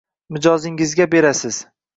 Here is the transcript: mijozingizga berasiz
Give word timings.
mijozingizga 0.31 1.09
berasiz 1.15 1.57